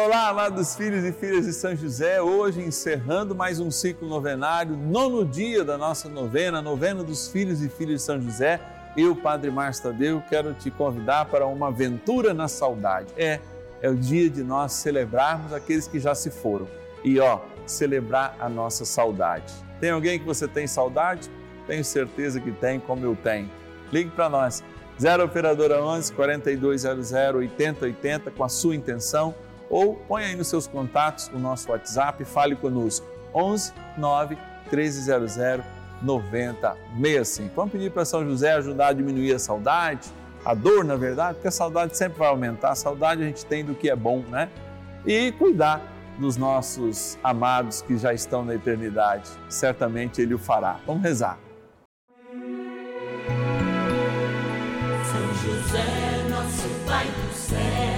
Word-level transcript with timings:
Olá, 0.00 0.28
amados 0.28 0.76
filhos 0.76 1.04
e 1.04 1.10
filhas 1.10 1.44
de 1.44 1.52
São 1.52 1.74
José, 1.74 2.22
hoje 2.22 2.60
encerrando 2.60 3.34
mais 3.34 3.58
um 3.58 3.68
ciclo 3.68 4.08
novenário, 4.08 4.76
nono 4.76 5.24
dia 5.24 5.64
da 5.64 5.76
nossa 5.76 6.08
novena, 6.08 6.62
novena 6.62 7.02
dos 7.02 7.26
filhos 7.26 7.60
e 7.64 7.68
filhas 7.68 8.02
de 8.02 8.06
São 8.06 8.22
José. 8.22 8.60
Eu, 8.96 9.16
Padre 9.16 9.50
Márcio 9.50 9.90
Tadeu, 9.90 10.22
quero 10.28 10.54
te 10.54 10.70
convidar 10.70 11.24
para 11.24 11.48
uma 11.48 11.66
aventura 11.66 12.32
na 12.32 12.46
saudade. 12.46 13.08
É, 13.16 13.40
é 13.82 13.90
o 13.90 13.96
dia 13.96 14.30
de 14.30 14.44
nós 14.44 14.70
celebrarmos 14.74 15.52
aqueles 15.52 15.88
que 15.88 15.98
já 15.98 16.14
se 16.14 16.30
foram 16.30 16.68
e, 17.02 17.18
ó, 17.18 17.40
celebrar 17.66 18.36
a 18.38 18.48
nossa 18.48 18.84
saudade. 18.84 19.52
Tem 19.80 19.90
alguém 19.90 20.16
que 20.16 20.24
você 20.24 20.46
tem 20.46 20.68
saudade? 20.68 21.28
Tenho 21.66 21.84
certeza 21.84 22.38
que 22.38 22.52
tem, 22.52 22.78
como 22.78 23.04
eu 23.04 23.16
tenho. 23.16 23.50
Ligue 23.90 24.10
para 24.10 24.28
nós, 24.28 24.62
0 25.00 25.24
Operadora 25.24 25.82
11 25.82 26.12
4200 26.12 27.12
8080 27.34 28.30
com 28.30 28.44
a 28.44 28.48
sua 28.48 28.76
intenção 28.76 29.34
ou 29.70 29.94
põe 29.94 30.24
aí 30.24 30.36
nos 30.36 30.48
seus 30.48 30.66
contatos 30.66 31.28
o 31.34 31.38
nosso 31.38 31.70
WhatsApp, 31.70 32.24
fale 32.24 32.56
conosco 32.56 33.06
11 33.34 33.72
9 33.96 34.38
1300 34.70 35.78
9065. 36.02 37.52
Vamos 37.54 37.72
pedir 37.72 37.90
para 37.90 38.04
São 38.04 38.24
José 38.24 38.52
ajudar 38.52 38.88
a 38.88 38.92
diminuir 38.92 39.34
a 39.34 39.38
saudade, 39.38 40.08
a 40.44 40.54
dor, 40.54 40.84
na 40.84 40.96
verdade, 40.96 41.34
porque 41.34 41.48
a 41.48 41.52
saudade 41.52 41.96
sempre 41.96 42.18
vai 42.18 42.28
aumentar. 42.28 42.70
A 42.70 42.74
saudade 42.74 43.22
a 43.22 43.26
gente 43.26 43.44
tem 43.44 43.64
do 43.64 43.74
que 43.74 43.90
é 43.90 43.96
bom, 43.96 44.22
né? 44.28 44.48
E 45.06 45.32
cuidar 45.32 45.82
dos 46.18 46.36
nossos 46.36 47.18
amados 47.22 47.82
que 47.82 47.96
já 47.96 48.12
estão 48.12 48.44
na 48.44 48.54
eternidade. 48.54 49.28
Certamente 49.48 50.20
Ele 50.20 50.34
o 50.34 50.38
fará. 50.38 50.78
Vamos 50.86 51.02
rezar. 51.02 51.38
São 55.04 55.34
José, 55.34 56.28
nosso 56.28 56.68
Pai 56.86 57.06
do 57.06 57.34
céu, 57.34 57.97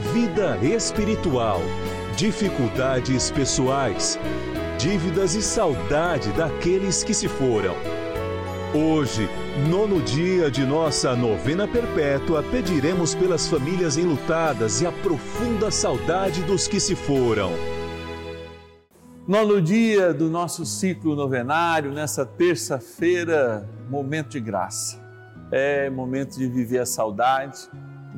vida 0.00 0.56
espiritual, 0.62 1.60
dificuldades 2.16 3.30
pessoais, 3.30 4.18
dívidas 4.78 5.34
e 5.34 5.42
saudade 5.42 6.32
daqueles 6.32 7.04
que 7.04 7.12
se 7.12 7.28
foram. 7.28 7.74
Hoje, 8.74 9.28
nono 9.68 10.00
dia 10.00 10.50
de 10.50 10.64
nossa 10.64 11.14
novena 11.14 11.68
perpétua, 11.68 12.42
pediremos 12.42 13.14
pelas 13.14 13.46
famílias 13.46 13.98
enlutadas 13.98 14.80
e 14.80 14.86
a 14.86 14.92
profunda 14.92 15.70
saudade 15.70 16.42
dos 16.42 16.66
que 16.66 16.80
se 16.80 16.96
foram. 16.96 17.52
Nono 19.28 19.60
dia 19.60 20.14
do 20.14 20.30
nosso 20.30 20.64
ciclo 20.64 21.14
novenário, 21.14 21.92
nessa 21.92 22.24
terça-feira, 22.24 23.68
momento 23.88 24.30
de 24.30 24.40
graça. 24.40 24.98
É 25.52 25.90
momento 25.90 26.38
de 26.38 26.48
viver 26.48 26.78
a 26.78 26.86
saudade. 26.86 27.68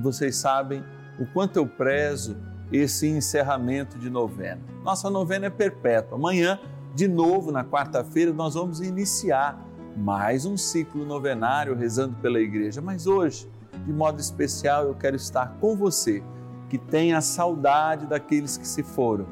Vocês 0.00 0.36
sabem 0.36 0.82
o 1.18 1.26
quanto 1.26 1.56
eu 1.56 1.66
prezo 1.66 2.36
esse 2.72 3.06
encerramento 3.06 3.98
de 3.98 4.08
novena. 4.08 4.60
Nossa 4.82 5.10
novena 5.10 5.46
é 5.46 5.50
perpétua. 5.50 6.16
Amanhã, 6.16 6.58
de 6.94 7.06
novo, 7.06 7.52
na 7.52 7.64
quarta-feira, 7.64 8.32
nós 8.32 8.54
vamos 8.54 8.80
iniciar 8.80 9.60
mais 9.96 10.46
um 10.46 10.56
ciclo 10.56 11.04
novenário 11.04 11.74
rezando 11.74 12.16
pela 12.16 12.40
igreja. 12.40 12.80
Mas 12.80 13.06
hoje, 13.06 13.48
de 13.84 13.92
modo 13.92 14.20
especial, 14.20 14.84
eu 14.84 14.94
quero 14.94 15.16
estar 15.16 15.56
com 15.60 15.76
você 15.76 16.22
que 16.68 16.78
tem 16.78 17.12
a 17.12 17.20
saudade 17.20 18.06
daqueles 18.06 18.56
que 18.56 18.66
se 18.66 18.82
foram. 18.82 19.26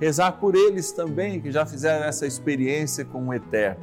Rezar 0.00 0.32
por 0.32 0.54
eles 0.54 0.92
também 0.92 1.40
que 1.40 1.50
já 1.50 1.66
fizeram 1.66 2.04
essa 2.04 2.26
experiência 2.26 3.04
com 3.04 3.28
o 3.28 3.34
Eterno, 3.34 3.82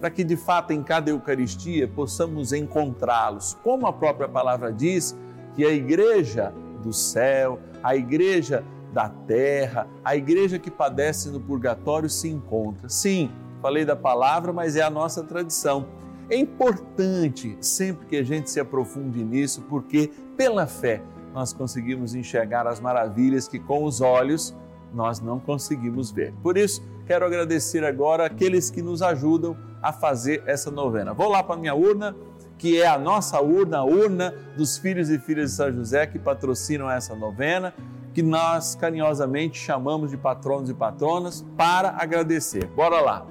para 0.00 0.10
que 0.10 0.24
de 0.24 0.36
fato 0.36 0.72
em 0.72 0.82
cada 0.82 1.10
Eucaristia 1.10 1.88
possamos 1.88 2.52
encontrá-los, 2.52 3.54
como 3.62 3.86
a 3.86 3.92
própria 3.92 4.28
palavra 4.28 4.72
diz, 4.72 5.16
que 5.54 5.64
a 5.64 5.70
igreja 5.70 6.52
do 6.86 6.92
céu, 6.92 7.58
a 7.82 7.96
igreja 7.96 8.64
da 8.92 9.08
terra, 9.08 9.88
a 10.04 10.16
igreja 10.16 10.58
que 10.58 10.70
padece 10.70 11.28
no 11.30 11.40
purgatório 11.40 12.08
se 12.08 12.28
encontra. 12.28 12.88
Sim, 12.88 13.30
falei 13.60 13.84
da 13.84 13.96
palavra, 13.96 14.52
mas 14.52 14.76
é 14.76 14.82
a 14.82 14.88
nossa 14.88 15.24
tradição. 15.24 15.86
É 16.30 16.36
importante 16.36 17.56
sempre 17.60 18.06
que 18.06 18.16
a 18.16 18.22
gente 18.22 18.50
se 18.50 18.60
aprofunde 18.60 19.22
nisso, 19.22 19.62
porque 19.68 20.10
pela 20.36 20.66
fé 20.66 21.02
nós 21.34 21.52
conseguimos 21.52 22.14
enxergar 22.14 22.66
as 22.66 22.80
maravilhas 22.80 23.46
que 23.46 23.58
com 23.58 23.84
os 23.84 24.00
olhos 24.00 24.54
nós 24.94 25.20
não 25.20 25.38
conseguimos 25.38 26.10
ver. 26.10 26.32
Por 26.42 26.56
isso, 26.56 26.82
quero 27.06 27.26
agradecer 27.26 27.84
agora 27.84 28.24
aqueles 28.24 28.70
que 28.70 28.80
nos 28.80 29.02
ajudam 29.02 29.56
a 29.82 29.92
fazer 29.92 30.42
essa 30.46 30.70
novena. 30.70 31.12
Vou 31.12 31.28
lá 31.28 31.42
para 31.42 31.56
minha 31.56 31.74
urna, 31.74 32.16
que 32.58 32.80
é 32.80 32.86
a 32.86 32.98
nossa 32.98 33.40
urna, 33.40 33.78
a 33.78 33.84
urna 33.84 34.34
dos 34.56 34.78
filhos 34.78 35.10
e 35.10 35.18
filhas 35.18 35.50
de 35.50 35.56
São 35.56 35.72
José 35.72 36.06
que 36.06 36.18
patrocinam 36.18 36.90
essa 36.90 37.14
novena, 37.14 37.74
que 38.14 38.22
nós 38.22 38.74
carinhosamente 38.74 39.58
chamamos 39.58 40.10
de 40.10 40.16
patronos 40.16 40.70
e 40.70 40.74
patronas 40.74 41.44
para 41.56 41.90
agradecer. 41.90 42.66
Bora 42.68 43.00
lá. 43.00 43.26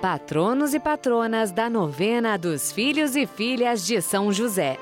Patronos 0.00 0.74
e 0.74 0.80
patronas 0.80 1.50
da 1.50 1.68
novena 1.68 2.36
dos 2.36 2.72
filhos 2.72 3.16
e 3.16 3.26
filhas 3.26 3.86
de 3.86 4.00
São 4.00 4.32
José. 4.32 4.78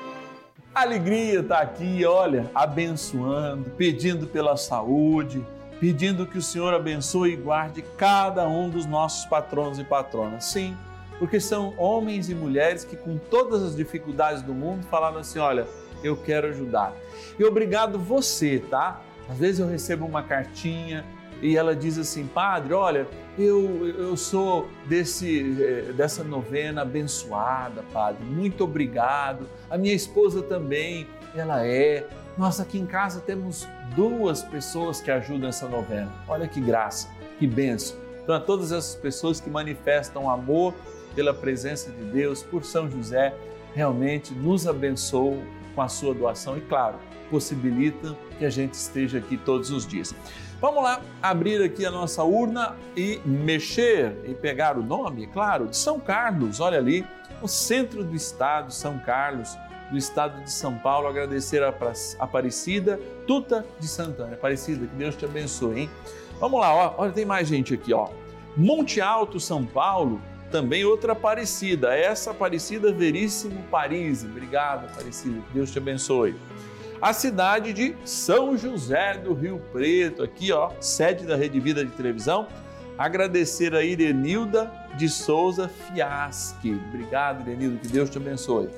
Alegria 0.73 1.41
está 1.41 1.59
aqui, 1.59 2.03
olha, 2.05 2.49
abençoando, 2.55 3.69
pedindo 3.71 4.25
pela 4.25 4.57
saúde, 4.57 5.45
pedindo 5.79 6.25
que 6.25 6.37
o 6.37 6.41
Senhor 6.41 6.73
abençoe 6.73 7.33
e 7.33 7.35
guarde 7.35 7.83
cada 7.97 8.47
um 8.47 8.69
dos 8.69 8.85
nossos 8.85 9.25
patronos 9.25 9.77
e 9.77 9.83
patronas. 9.83 10.45
Sim, 10.45 10.75
porque 11.23 11.39
são 11.39 11.73
homens 11.77 12.29
e 12.29 12.35
mulheres 12.35 12.83
que, 12.83 12.97
com 12.97 13.17
todas 13.17 13.63
as 13.63 13.77
dificuldades 13.77 14.41
do 14.41 14.53
mundo, 14.53 14.85
falaram 14.87 15.19
assim: 15.19 15.39
olha, 15.39 15.65
eu 16.03 16.17
quero 16.17 16.47
ajudar. 16.47 16.93
E 17.39 17.45
obrigado 17.45 17.97
você, 17.97 18.61
tá? 18.69 19.01
Às 19.29 19.37
vezes 19.37 19.61
eu 19.61 19.65
recebo 19.65 20.05
uma 20.05 20.21
cartinha 20.21 21.05
e 21.41 21.55
ela 21.55 21.73
diz 21.73 21.97
assim: 21.97 22.27
Padre, 22.27 22.73
olha, 22.73 23.07
eu, 23.39 23.87
eu 23.97 24.17
sou 24.17 24.67
desse, 24.85 25.55
eh, 25.61 25.93
dessa 25.93 26.25
novena 26.25 26.81
abençoada, 26.81 27.85
Padre, 27.93 28.21
muito 28.25 28.65
obrigado. 28.65 29.47
A 29.69 29.77
minha 29.77 29.93
esposa 29.93 30.43
também, 30.43 31.07
ela 31.33 31.65
é. 31.65 32.05
Nós 32.37 32.59
aqui 32.59 32.77
em 32.77 32.85
casa 32.85 33.21
temos 33.21 33.65
duas 33.95 34.43
pessoas 34.43 34.99
que 34.99 35.09
ajudam 35.09 35.47
essa 35.47 35.69
novena. 35.69 36.11
Olha 36.27 36.49
que 36.49 36.59
graça, 36.59 37.07
que 37.39 37.47
benção. 37.47 37.95
Então, 38.21 38.35
a 38.35 38.41
todas 38.41 38.73
essas 38.73 38.95
pessoas 38.95 39.39
que 39.39 39.49
manifestam 39.49 40.29
amor 40.29 40.73
pela 41.15 41.33
presença 41.33 41.91
de 41.91 42.03
Deus, 42.05 42.43
por 42.43 42.63
São 42.63 42.89
José, 42.89 43.33
realmente 43.73 44.33
nos 44.33 44.67
abençoam 44.67 45.41
com 45.75 45.81
a 45.81 45.87
sua 45.87 46.13
doação 46.13 46.57
e, 46.57 46.61
claro, 46.61 46.97
possibilita 47.29 48.15
que 48.37 48.45
a 48.45 48.49
gente 48.49 48.73
esteja 48.73 49.17
aqui 49.17 49.37
todos 49.37 49.71
os 49.71 49.87
dias. 49.87 50.13
Vamos 50.61 50.83
lá 50.83 51.01
abrir 51.21 51.61
aqui 51.61 51.85
a 51.85 51.91
nossa 51.91 52.23
urna 52.23 52.75
e 52.95 53.19
mexer 53.25 54.15
e 54.25 54.33
pegar 54.33 54.77
o 54.77 54.83
nome, 54.83 55.27
claro, 55.27 55.67
de 55.67 55.75
São 55.75 55.99
Carlos. 55.99 56.59
Olha 56.59 56.77
ali, 56.77 57.05
o 57.41 57.47
centro 57.47 58.03
do 58.03 58.15
estado, 58.15 58.71
São 58.71 58.97
Carlos, 58.99 59.57
do 59.91 59.97
estado 59.97 60.41
de 60.43 60.51
São 60.51 60.77
Paulo, 60.77 61.07
agradecer 61.07 61.61
a 61.61 61.73
Aparecida 62.19 62.99
Tuta 63.27 63.65
de 63.79 63.87
Santana. 63.87 64.33
Aparecida, 64.33 64.87
que 64.87 64.95
Deus 64.95 65.15
te 65.15 65.25
abençoe, 65.25 65.81
hein? 65.81 65.89
Vamos 66.39 66.61
lá, 66.61 66.93
olha, 66.97 67.11
tem 67.11 67.25
mais 67.25 67.47
gente 67.47 67.73
aqui, 67.73 67.93
ó. 67.93 68.09
Monte 68.55 69.01
Alto, 69.01 69.39
São 69.39 69.65
Paulo, 69.65 70.21
também 70.53 70.85
outra 70.85 71.13
Aparecida, 71.13 71.95
essa 71.95 72.29
Aparecida 72.29 72.93
Veríssimo 72.93 73.63
Paris. 73.71 74.23
Obrigado, 74.23 74.85
Aparecida, 74.85 75.41
que 75.47 75.53
Deus 75.55 75.71
te 75.71 75.79
abençoe. 75.79 76.35
A 77.01 77.11
cidade 77.11 77.73
de 77.73 77.95
São 78.05 78.55
José 78.55 79.17
do 79.17 79.33
Rio 79.33 79.59
Preto, 79.71 80.21
aqui, 80.21 80.51
ó, 80.51 80.69
sede 80.79 81.25
da 81.25 81.35
Rede 81.35 81.59
Vida 81.59 81.83
de 81.83 81.89
Televisão. 81.89 82.47
Agradecer 82.99 83.73
a 83.73 83.83
Irenilda 83.83 84.71
de 84.95 85.09
Souza 85.09 85.67
Fiaschi. 85.67 86.79
Obrigado, 86.89 87.41
Irenilda, 87.41 87.79
que 87.79 87.87
Deus 87.87 88.11
te 88.11 88.19
abençoe. 88.19 88.69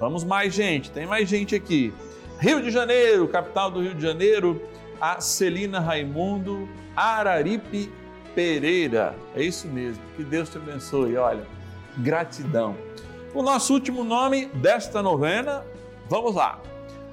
Vamos 0.00 0.24
mais, 0.24 0.54
gente, 0.54 0.90
tem 0.90 1.06
mais 1.06 1.28
gente 1.28 1.54
aqui. 1.54 1.92
Rio 2.40 2.62
de 2.62 2.70
Janeiro, 2.70 3.28
capital 3.28 3.70
do 3.70 3.82
Rio 3.82 3.94
de 3.94 4.00
Janeiro, 4.00 4.62
a 4.98 5.20
Celina 5.20 5.78
Raimundo 5.78 6.66
Araripe 6.96 7.92
Pereira. 8.38 9.16
É 9.34 9.42
isso 9.42 9.66
mesmo, 9.66 10.00
que 10.14 10.22
Deus 10.22 10.48
te 10.48 10.58
abençoe. 10.58 11.16
Olha, 11.16 11.44
gratidão. 11.96 12.76
O 13.34 13.42
nosso 13.42 13.74
último 13.74 14.04
nome 14.04 14.46
desta 14.46 15.02
novena, 15.02 15.64
vamos 16.08 16.36
lá. 16.36 16.62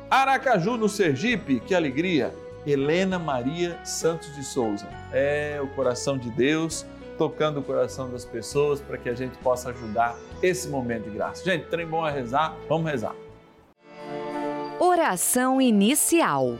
Aracaju, 0.08 0.78
no 0.78 0.88
Sergipe, 0.88 1.60
que 1.62 1.74
alegria. 1.74 2.32
Helena 2.64 3.18
Maria 3.18 3.84
Santos 3.84 4.36
de 4.36 4.44
Souza. 4.44 4.88
É 5.12 5.60
o 5.64 5.68
coração 5.70 6.16
de 6.16 6.30
Deus 6.30 6.86
tocando 7.18 7.60
o 7.60 7.64
coração 7.64 8.08
das 8.08 8.24
pessoas 8.24 8.80
para 8.80 8.96
que 8.96 9.10
a 9.10 9.16
gente 9.16 9.36
possa 9.40 9.72
ajudar 9.72 10.16
esse 10.44 10.68
momento 10.68 11.06
de 11.06 11.16
graça. 11.16 11.44
Gente, 11.44 11.66
trem 11.66 11.88
bom 11.88 12.06
a 12.06 12.12
rezar, 12.12 12.56
vamos 12.70 12.92
rezar. 12.92 13.16
Oração 14.80 15.60
inicial. 15.60 16.60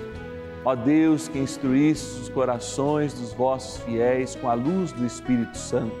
Ó 0.63 0.75
Deus, 0.75 1.27
que 1.27 1.39
instruísse 1.39 2.21
os 2.21 2.29
corações 2.29 3.13
dos 3.13 3.33
vossos 3.33 3.81
fiéis 3.83 4.35
com 4.35 4.47
a 4.47 4.53
luz 4.53 4.91
do 4.91 5.05
Espírito 5.05 5.57
Santo, 5.57 5.95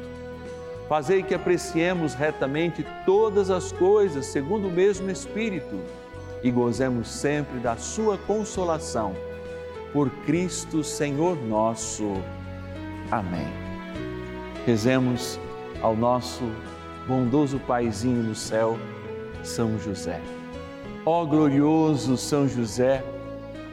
fazei 0.87 1.23
que 1.23 1.33
apreciemos 1.33 2.13
retamente 2.13 2.85
todas 3.05 3.49
as 3.49 3.71
coisas 3.71 4.27
segundo 4.27 4.67
o 4.67 4.71
mesmo 4.71 5.09
Espírito 5.09 5.79
e 6.43 6.51
gozemos 6.51 7.07
sempre 7.07 7.59
da 7.59 7.75
Sua 7.75 8.17
consolação. 8.19 9.15
Por 9.91 10.09
Cristo, 10.25 10.83
Senhor 10.83 11.35
nosso. 11.37 12.13
Amém. 13.09 13.47
Rezemos 14.65 15.39
ao 15.81 15.95
nosso 15.95 16.43
bondoso 17.07 17.59
Paizinho 17.59 18.23
no 18.23 18.35
céu, 18.35 18.77
São 19.43 19.77
José. 19.79 20.21
Ó 21.03 21.25
glorioso 21.25 22.15
São 22.15 22.47
José, 22.47 23.03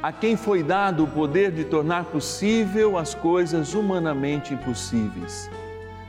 a 0.02 0.12
quem 0.12 0.36
foi 0.36 0.62
dado 0.62 1.04
o 1.04 1.08
poder 1.08 1.50
de 1.50 1.64
tornar 1.64 2.04
possível 2.04 2.96
as 2.96 3.14
coisas 3.14 3.74
humanamente 3.74 4.54
impossíveis. 4.54 5.50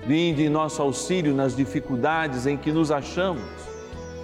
Vinde 0.06 0.44
em 0.44 0.50
nosso 0.50 0.82
auxílio 0.82 1.34
nas 1.34 1.56
dificuldades 1.56 2.46
em 2.46 2.56
que 2.56 2.72
nos 2.72 2.92
achamos. 2.92 3.44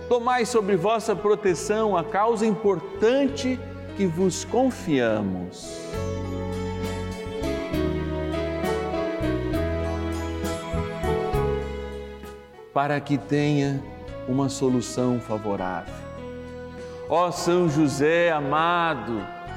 Tomai 0.07 0.45
sobre 0.45 0.75
vossa 0.75 1.15
proteção 1.15 1.97
a 1.97 2.03
causa 2.03 2.45
importante 2.45 3.59
que 3.97 4.05
vos 4.05 4.45
confiamos. 4.45 5.79
Para 12.71 12.99
que 12.99 13.17
tenha 13.17 13.81
uma 14.27 14.47
solução 14.47 15.19
favorável. 15.19 15.93
Ó 17.09 17.31
São 17.31 17.69
José 17.69 18.31
amado, 18.31 19.34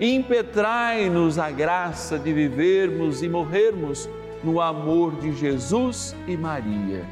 impetrai-nos 0.00 1.38
a 1.38 1.50
graça 1.50 2.18
de 2.18 2.32
vivermos 2.32 3.22
e 3.22 3.28
morrermos 3.28 4.08
no 4.42 4.60
amor 4.60 5.14
de 5.16 5.32
Jesus 5.32 6.16
e 6.26 6.36
Maria. 6.36 7.04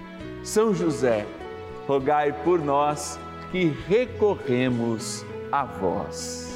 São 0.43 0.75
José, 0.75 1.27
rogai 1.87 2.33
por 2.45 2.59
nós 2.59 3.21
que 3.53 3.67
recorremos 3.87 5.25
a 5.53 5.65
vós. 5.65 6.49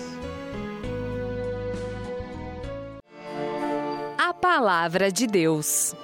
A 4.19 4.32
palavra 4.32 5.12
de 5.12 5.26
Deus. 5.26 5.94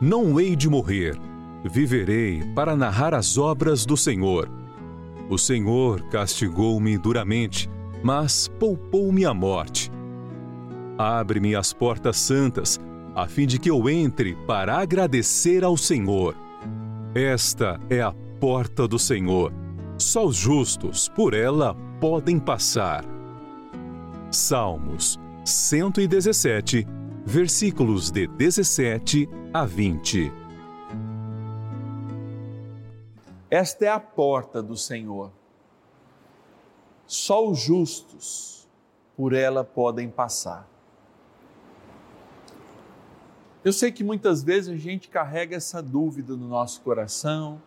Não 0.00 0.38
hei 0.38 0.54
de 0.54 0.68
morrer, 0.68 1.16
viverei 1.64 2.42
para 2.54 2.76
narrar 2.76 3.14
as 3.14 3.38
obras 3.38 3.86
do 3.86 3.96
Senhor. 3.96 4.61
O 5.28 5.38
Senhor 5.38 6.02
castigou-me 6.08 6.98
duramente, 6.98 7.68
mas 8.02 8.48
poupou-me 8.58 9.24
a 9.24 9.32
morte. 9.32 9.90
Abre-me 10.98 11.54
as 11.54 11.72
portas 11.72 12.16
santas, 12.18 12.78
a 13.14 13.26
fim 13.26 13.46
de 13.46 13.58
que 13.58 13.70
eu 13.70 13.88
entre 13.88 14.34
para 14.46 14.76
agradecer 14.76 15.64
ao 15.64 15.76
Senhor. 15.76 16.36
Esta 17.14 17.78
é 17.88 18.00
a 18.00 18.12
porta 18.40 18.86
do 18.88 18.98
Senhor. 18.98 19.52
Só 19.98 20.26
os 20.26 20.36
justos 20.36 21.08
por 21.08 21.34
ela 21.34 21.74
podem 22.00 22.38
passar. 22.38 23.04
Salmos 24.30 25.20
117, 25.44 26.86
versículos 27.24 28.10
de 28.10 28.26
17 28.26 29.28
a 29.52 29.64
20. 29.64 30.41
Esta 33.52 33.84
é 33.84 33.88
a 33.90 34.00
porta 34.00 34.62
do 34.62 34.74
Senhor. 34.78 35.30
Só 37.06 37.46
os 37.46 37.60
justos 37.60 38.66
por 39.14 39.34
ela 39.34 39.62
podem 39.62 40.08
passar. 40.08 40.66
Eu 43.62 43.70
sei 43.70 43.92
que 43.92 44.02
muitas 44.02 44.42
vezes 44.42 44.72
a 44.72 44.76
gente 44.78 45.10
carrega 45.10 45.54
essa 45.54 45.82
dúvida 45.82 46.34
no 46.34 46.48
nosso 46.48 46.80
coração. 46.80 47.60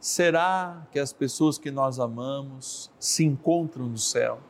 Será 0.00 0.88
que 0.90 0.98
as 0.98 1.12
pessoas 1.12 1.58
que 1.58 1.70
nós 1.70 2.00
amamos 2.00 2.90
se 2.98 3.22
encontram 3.22 3.84
no 3.86 3.98
céu? 3.98 4.40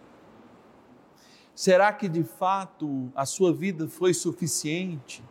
Será 1.56 1.92
que 1.92 2.08
de 2.08 2.23
fato 2.23 3.11
a 3.16 3.26
sua 3.26 3.52
vida 3.52 3.88
foi 3.88 4.14
suficiente 4.14 5.25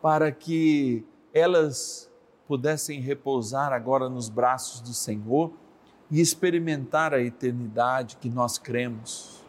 para 0.00 0.30
que 0.30 1.04
elas 1.32 2.08
pudessem 2.46 3.00
repousar 3.00 3.72
agora 3.72 4.08
nos 4.08 4.28
braços 4.28 4.80
do 4.80 4.92
Senhor 4.92 5.52
e 6.10 6.20
experimentar 6.20 7.14
a 7.14 7.20
eternidade 7.20 8.16
que 8.16 8.28
nós 8.28 8.58
cremos? 8.58 9.42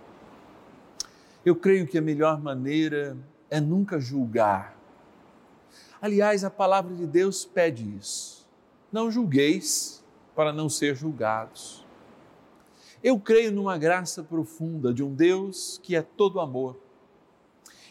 Eu 1.45 1.55
creio 1.55 1.85
que 1.85 1.97
a 1.97 2.01
melhor 2.01 2.41
maneira 2.41 3.17
é 3.49 3.59
nunca 3.59 3.99
julgar. 3.99 4.75
Aliás, 6.01 6.43
a 6.43 6.49
palavra 6.49 6.93
de 6.95 7.05
Deus 7.05 7.45
pede 7.45 7.95
isso. 7.97 8.47
Não 8.91 9.11
julgueis 9.11 10.03
para 10.35 10.51
não 10.51 10.69
ser 10.69 10.95
julgados. 10.95 11.85
Eu 13.03 13.19
creio 13.19 13.51
numa 13.51 13.77
graça 13.77 14.23
profunda 14.23 14.93
de 14.93 15.03
um 15.03 15.13
Deus 15.13 15.79
que 15.83 15.95
é 15.95 16.01
todo 16.01 16.39
amor. 16.39 16.77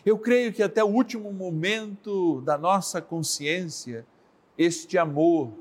Eu 0.05 0.19
creio 0.19 0.53
que 0.53 0.63
até 0.63 0.83
o 0.83 0.89
último 0.89 1.33
momento 1.33 2.41
da 2.43 2.59
nossa 2.59 3.01
consciência, 3.01 4.05
este 4.57 4.97
amor, 4.99 5.53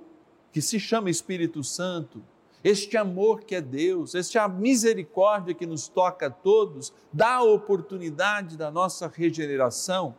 que 0.51 0.62
se 0.62 0.79
chama 0.79 1.09
Espírito 1.09 1.63
Santo, 1.63 2.21
este 2.63 2.95
amor 2.95 3.41
que 3.41 3.55
é 3.55 3.62
Deus, 3.62 4.15
esta 4.15 4.47
misericórdia 4.47 5.53
que 5.53 5.65
nos 5.65 5.88
toca 5.89 6.27
a 6.27 6.29
todos, 6.29 6.93
dá 7.12 7.35
a 7.35 7.43
oportunidade 7.43 8.55
da 8.55 8.71
nossa 8.71 9.12
regeneração, 9.13 10.15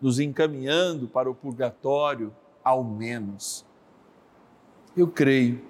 nos 0.00 0.18
encaminhando 0.18 1.06
para 1.06 1.30
o 1.30 1.34
purgatório, 1.34 2.34
ao 2.64 2.82
menos. 2.82 3.64
Eu 4.96 5.06
creio. 5.06 5.62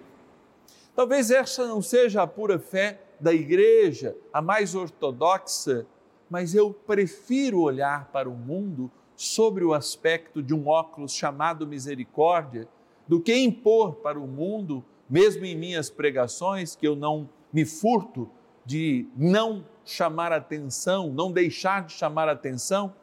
Talvez 0.96 1.30
essa 1.30 1.66
não 1.66 1.82
seja 1.82 2.22
a 2.22 2.26
pura 2.26 2.58
fé 2.58 3.00
da 3.20 3.32
igreja, 3.32 4.16
a 4.32 4.40
mais 4.40 4.74
ortodoxa, 4.74 5.86
mas 6.30 6.54
eu 6.54 6.72
prefiro 6.72 7.60
olhar 7.60 8.10
para 8.12 8.28
o 8.28 8.34
mundo 8.34 8.90
sobre 9.18 9.64
o 9.64 9.74
aspecto 9.74 10.40
de 10.40 10.54
um 10.54 10.68
óculos 10.68 11.12
chamado 11.12 11.66
misericórdia, 11.66 12.68
do 13.08 13.20
que 13.20 13.36
impor 13.36 13.96
para 13.96 14.16
o 14.16 14.28
mundo 14.28 14.84
mesmo 15.10 15.44
em 15.44 15.56
minhas 15.56 15.90
pregações, 15.90 16.76
que 16.76 16.86
eu 16.86 16.94
não 16.94 17.28
me 17.52 17.64
furto 17.64 18.30
de 18.64 19.08
não 19.16 19.66
chamar 19.84 20.32
atenção, 20.32 21.10
não 21.12 21.32
deixar 21.32 21.84
de 21.84 21.94
chamar 21.94 22.28
atenção, 22.28 22.94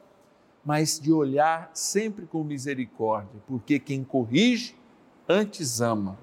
mas 0.64 0.98
de 0.98 1.12
olhar 1.12 1.70
sempre 1.74 2.24
com 2.24 2.42
misericórdia, 2.42 3.42
porque 3.46 3.78
quem 3.78 4.02
corrige 4.02 4.74
antes 5.28 5.82
ama. 5.82 6.16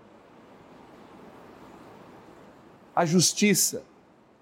A 2.95 3.05
justiça 3.05 3.83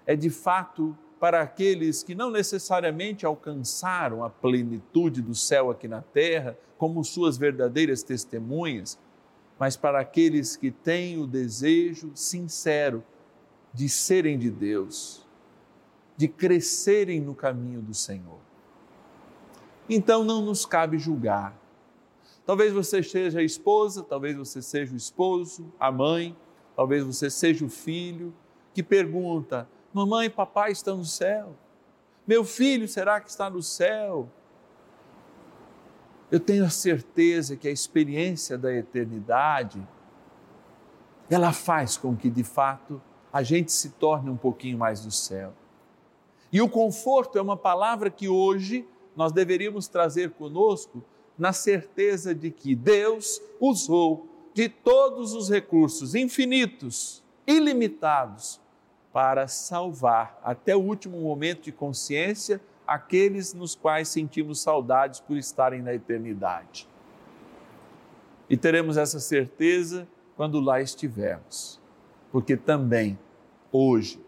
é 0.06 0.16
de 0.16 0.30
fato 0.30 0.96
para 1.22 1.40
aqueles 1.40 2.02
que 2.02 2.16
não 2.16 2.32
necessariamente 2.32 3.24
alcançaram 3.24 4.24
a 4.24 4.28
plenitude 4.28 5.22
do 5.22 5.36
céu 5.36 5.70
aqui 5.70 5.86
na 5.86 6.02
terra, 6.02 6.58
como 6.76 7.04
suas 7.04 7.38
verdadeiras 7.38 8.02
testemunhas, 8.02 8.98
mas 9.56 9.76
para 9.76 10.00
aqueles 10.00 10.56
que 10.56 10.72
têm 10.72 11.20
o 11.20 11.24
desejo 11.28 12.10
sincero 12.16 13.04
de 13.72 13.88
serem 13.88 14.36
de 14.36 14.50
Deus, 14.50 15.24
de 16.16 16.26
crescerem 16.26 17.20
no 17.20 17.36
caminho 17.36 17.80
do 17.80 17.94
Senhor. 17.94 18.40
Então 19.88 20.24
não 20.24 20.44
nos 20.44 20.66
cabe 20.66 20.98
julgar. 20.98 21.56
Talvez 22.44 22.72
você 22.72 23.00
seja 23.00 23.38
a 23.38 23.44
esposa, 23.44 24.02
talvez 24.02 24.36
você 24.36 24.60
seja 24.60 24.92
o 24.92 24.96
esposo, 24.96 25.72
a 25.78 25.92
mãe, 25.92 26.36
talvez 26.74 27.04
você 27.04 27.30
seja 27.30 27.64
o 27.64 27.68
filho 27.68 28.34
que 28.74 28.82
pergunta: 28.82 29.68
Mamãe, 29.92 30.30
papai 30.30 30.72
estão 30.72 30.96
no 30.96 31.04
céu? 31.04 31.54
Meu 32.26 32.44
filho, 32.44 32.88
será 32.88 33.20
que 33.20 33.28
está 33.28 33.50
no 33.50 33.62
céu? 33.62 34.28
eu 36.32 36.40
tenho 36.40 36.64
a 36.64 36.70
certeza 36.70 37.58
que 37.58 37.68
a 37.68 37.70
experiência 37.70 38.56
da 38.56 38.72
eternidade 38.72 39.86
ela 41.28 41.52
faz 41.52 41.98
com 41.98 42.16
que 42.16 42.30
de 42.30 42.42
fato 42.42 43.02
a 43.30 43.42
gente 43.42 43.70
se 43.70 43.90
torne 43.90 44.30
um 44.30 44.36
pouquinho 44.36 44.78
mais 44.78 45.04
do 45.04 45.10
céu. 45.10 45.52
E 46.50 46.62
o 46.62 46.70
conforto 46.70 47.36
é 47.38 47.42
uma 47.42 47.56
palavra 47.56 48.08
que 48.08 48.30
hoje 48.30 48.88
nós 49.14 49.30
deveríamos 49.30 49.88
trazer 49.88 50.30
conosco 50.30 51.04
na 51.36 51.52
certeza 51.52 52.34
de 52.34 52.50
que 52.50 52.74
Deus 52.74 53.38
usou 53.60 54.26
de 54.54 54.70
todos 54.70 55.34
os 55.34 55.50
recursos 55.50 56.14
infinitos, 56.14 57.22
ilimitados, 57.46 58.58
para 59.12 59.46
salvar 59.46 60.40
até 60.42 60.74
o 60.74 60.80
último 60.80 61.20
momento 61.20 61.62
de 61.62 61.72
consciência 61.72 62.60
aqueles 62.86 63.52
nos 63.54 63.74
quais 63.74 64.08
sentimos 64.08 64.60
saudades 64.60 65.20
por 65.20 65.36
estarem 65.36 65.82
na 65.82 65.94
eternidade. 65.94 66.88
E 68.48 68.56
teremos 68.56 68.96
essa 68.96 69.20
certeza 69.20 70.08
quando 70.36 70.60
lá 70.60 70.80
estivermos, 70.80 71.80
porque 72.30 72.56
também, 72.56 73.18
hoje, 73.70 74.20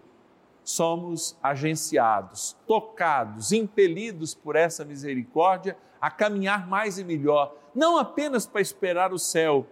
somos 0.62 1.36
agenciados, 1.42 2.56
tocados, 2.66 3.52
impelidos 3.52 4.34
por 4.34 4.56
essa 4.56 4.84
misericórdia 4.84 5.76
a 6.00 6.10
caminhar 6.10 6.66
mais 6.66 6.98
e 6.98 7.04
melhor, 7.04 7.54
não 7.74 7.98
apenas 7.98 8.46
para 8.46 8.60
esperar 8.60 9.12
o 9.12 9.18
céu, 9.18 9.66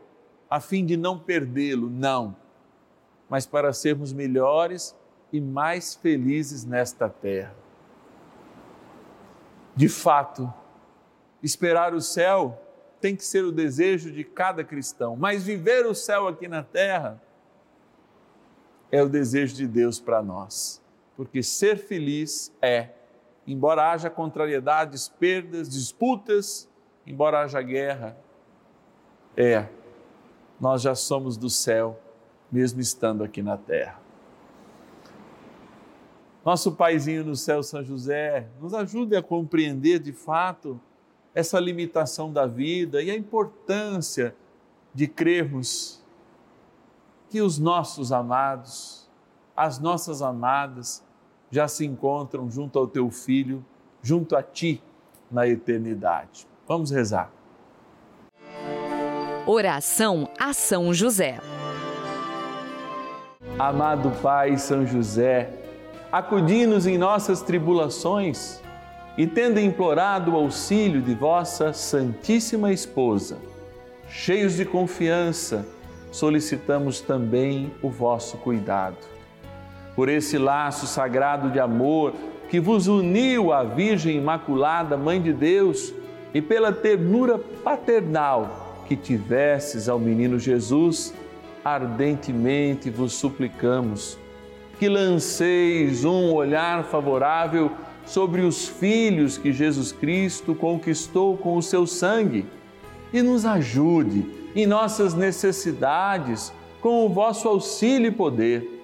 a 0.51 0.61
fim 0.61 0.85
de 0.85 0.97
não 0.97 1.19
perdê-lo, 1.19 1.89
não, 1.89 2.37
mas 3.29 3.47
para 3.47 3.73
sermos 3.73 4.13
melhores 4.13 4.95
e 5.33 5.41
mais 5.41 5.95
felizes 5.95 6.65
nesta 6.65 7.09
terra 7.09 7.63
de 9.75 9.89
fato, 9.89 10.53
esperar 11.43 11.95
o 11.95 12.01
céu 12.01 12.59
tem 13.01 13.17
que 13.17 13.25
ser 13.25 13.45
o 13.45 13.51
desejo 13.51 14.13
de 14.13 14.23
cada 14.23 14.63
cristão, 14.63 15.17
mas 15.17 15.45
viver 15.45 15.87
o 15.87 15.95
céu 15.95 16.29
aqui 16.29 16.47
na 16.47 16.63
terra 16.63 17.21
é 18.91 19.03
o 19.03 19.09
desejo 19.09 19.55
de 19.55 19.67
Deus 19.67 19.99
para 19.99 20.23
nós, 20.23 20.81
porque 21.17 21.43
ser 21.43 21.79
feliz 21.79 22.55
é, 22.61 22.91
embora 23.47 23.91
haja 23.91 24.11
contrariedades, 24.11 25.09
perdas, 25.09 25.69
disputas, 25.69 26.69
embora 27.07 27.41
haja 27.41 27.61
guerra, 27.61 28.17
é, 29.37 29.67
nós 30.61 30.83
já 30.83 30.95
somos 30.95 31.37
do 31.37 31.51
céu, 31.51 31.99
mesmo 32.53 32.81
estando 32.81 33.25
aqui 33.25 33.43
na 33.43 33.57
terra. 33.57 33.99
Nosso 36.45 36.73
paizinho 36.73 37.25
no 37.25 37.37
céu, 37.37 37.63
São 37.63 37.85
José, 37.85 38.49
nos 38.61 38.75
ajude 38.75 39.15
a 39.15 39.23
compreender 39.23 40.01
de 40.01 40.13
fato 40.13 40.81
essa 41.35 41.61
limitação 41.61 42.33
da 42.33 42.47
vida 42.47 43.01
e 43.03 43.11
a 43.11 43.17
importância 43.17 44.35
de 44.93 45.07
crermos 45.07 46.03
que 47.31 47.41
os 47.41 47.59
nossos 47.59 48.13
amados, 48.13 49.09
as 49.57 49.79
nossas 49.79 50.21
amadas, 50.21 51.03
já 51.51 51.69
se 51.69 51.87
encontram 51.87 52.51
junto 52.51 52.79
ao 52.79 52.87
teu 52.87 53.11
filho, 53.11 53.65
junto 54.03 54.35
a 54.35 54.43
ti 54.43 54.83
na 55.31 55.47
eternidade. 55.47 56.47
Vamos 56.67 56.91
rezar. 56.91 57.31
Oração 59.47 60.29
a 60.39 60.53
São 60.53 60.93
José. 60.93 61.39
Amado 63.59 64.11
Pai 64.23 64.57
São 64.57 64.87
José, 64.87 65.62
acudi-nos 66.13 66.87
em 66.87 66.99
nossas 66.99 67.41
tribulações 67.41 68.61
e, 69.17 69.27
tendo 69.27 69.59
implorado 69.59 70.33
o 70.33 70.37
auxílio 70.37 71.01
de 71.01 71.15
vossa 71.15 71.73
Santíssima 71.73 72.71
Esposa, 72.71 73.39
cheios 74.11 74.55
de 74.55 74.67
confiança, 74.67 75.67
solicitamos 76.11 77.01
também 77.01 77.73
o 77.81 77.89
vosso 77.89 78.37
cuidado. 78.37 78.99
Por 79.97 80.11
esse 80.11 80.37
laço 80.37 80.87
sagrado 80.87 81.51
de 81.51 81.59
amor 81.59 82.13
que 82.51 82.61
vos 82.61 82.87
uniu 82.87 83.51
à 83.51 83.65
Virgem 83.65 84.19
Imaculada, 84.19 84.99
Mãe 84.99 85.21
de 85.21 85.33
Deus, 85.33 85.95
e 86.35 86.43
pela 86.43 86.73
ternura 86.73 87.39
paternal 87.39 88.85
que 88.87 88.97
tivesses 88.97 89.89
ao 89.89 89.99
menino 89.99 90.39
Jesus, 90.39 91.15
ardentemente 91.65 92.91
vos 92.91 93.15
suplicamos 93.15 94.19
que 94.83 94.89
lanceis 94.89 96.05
um 96.05 96.33
olhar 96.33 96.83
favorável 96.83 97.71
sobre 98.05 98.41
os 98.41 98.67
filhos 98.67 99.39
que 99.39 99.53
Jesus 99.53 99.93
Cristo 99.93 100.57
conquistou 100.57 101.37
com 101.37 101.57
o 101.57 101.63
seu 101.63 101.87
sangue 101.87 102.45
e 103.13 103.23
nos 103.23 103.47
ajude 103.47 104.27
em 104.57 104.67
nossas 104.67 105.15
necessidades 105.15 106.53
com 106.81 107.07
o 107.07 107.09
vosso 107.09 107.47
auxílio 107.47 108.09
e 108.09 108.11
poder. 108.11 108.83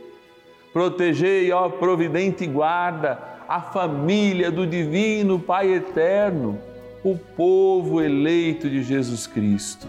Protegei, 0.73 1.50
ó 1.50 1.69
providente 1.69 2.47
guarda, 2.47 3.21
a 3.49 3.61
família 3.61 4.52
do 4.52 4.64
Divino 4.64 5.40
Pai 5.40 5.73
Eterno, 5.73 6.61
o 7.02 7.19
povo 7.19 8.00
eleito 8.00 8.71
de 8.71 8.85
Jesus 8.85 9.26
Cristo 9.26 9.88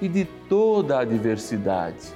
e 0.00 0.08
de 0.08 0.24
toda 0.48 0.96
a 0.96 1.00
adversidade. 1.00 2.14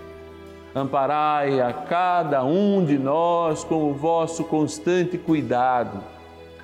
Amparai 0.74 1.60
a 1.60 1.72
cada 1.72 2.44
um 2.44 2.84
de 2.84 2.98
nós 2.98 3.62
com 3.62 3.90
o 3.90 3.94
vosso 3.94 4.44
constante 4.44 5.16
cuidado, 5.16 6.02